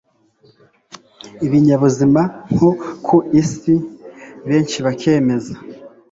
[1.45, 2.21] ibinyabuzima
[2.53, 2.69] nko
[3.05, 3.73] ku isi
[4.47, 5.53] benshi bakemeza